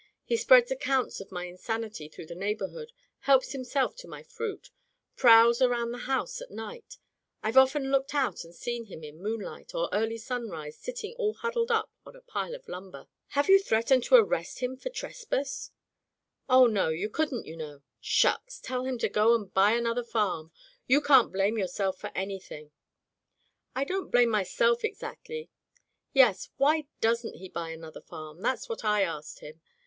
[0.25, 4.71] He spreads accounts of my insanity through the neighborhood, helps himself to my fruit,
[5.15, 6.97] prowls around the house at night—
[7.43, 11.35] I've often looked out and seen him in moon light or early sunrise sitting all
[11.35, 13.35] huddled up on a pile of lumber." Digitized by LjOOQ IC Turned Out to Grass
[13.35, 15.71] "Have you threatened to arrest him for trespass?
[16.11, 16.15] '*
[16.49, 18.59] "Oh, no, you couldn't, you know/' "Shucks!
[18.59, 20.51] Tell him to go and buy an other farm.
[20.87, 22.71] You can't blame yourself for anything."
[23.75, 25.51] "I don't blame myself, exactly.
[26.11, 28.41] Yes, why doesn*t he buy another farm?
[28.41, 29.61] That's what I asked him.